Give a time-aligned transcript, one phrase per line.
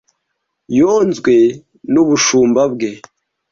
[0.79, 1.35] Yonzwe
[1.91, 2.91] nubushumba bwe.